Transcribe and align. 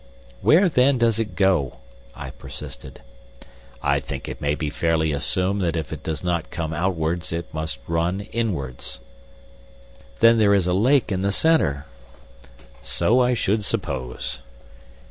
"Where, 0.41 0.67
then, 0.67 0.97
does 0.97 1.19
it 1.19 1.35
go?" 1.35 1.77
I 2.15 2.31
persisted. 2.31 3.01
"I 3.83 3.99
think 3.99 4.27
it 4.27 4.41
may 4.41 4.55
be 4.55 4.71
fairly 4.71 5.11
assumed 5.11 5.61
that 5.61 5.75
if 5.75 5.93
it 5.93 6.01
does 6.01 6.23
not 6.23 6.49
come 6.49 6.73
outwards 6.73 7.31
it 7.31 7.53
must 7.53 7.77
run 7.87 8.21
inwards." 8.21 8.99
"Then 10.19 10.39
there 10.39 10.55
is 10.55 10.65
a 10.65 10.73
lake 10.73 11.11
in 11.11 11.21
the 11.21 11.31
center." 11.31 11.85
"So 12.81 13.19
I 13.21 13.35
should 13.35 13.63
suppose." 13.63 14.39